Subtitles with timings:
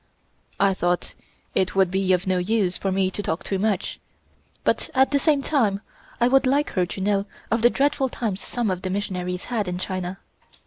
[0.59, 1.13] I thought
[1.53, 3.99] it would be of no use for me to talk too much,
[4.63, 5.81] but at the same time
[6.19, 9.67] I would like her to know of the dreadful times some of the missionaries had
[9.67, 10.17] in China.